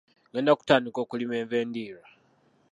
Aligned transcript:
Ngenda 0.29 0.51
kutandika 0.59 0.97
okulima 1.01 1.33
enva 1.41 1.55
endiirwa. 1.63 2.05